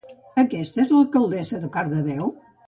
Aquesta 0.43 0.81
és 0.83 0.93
l'alcaldessa 0.93 1.61
de 1.67 1.71
Cardedeu? 1.77 2.33